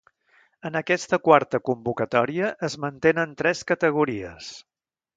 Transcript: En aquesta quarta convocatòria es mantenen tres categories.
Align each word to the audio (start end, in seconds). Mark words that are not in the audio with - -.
En 0.69 0.79
aquesta 0.79 1.19
quarta 1.27 1.59
convocatòria 1.69 2.51
es 2.71 2.79
mantenen 2.87 3.39
tres 3.43 3.65
categories. 3.75 4.53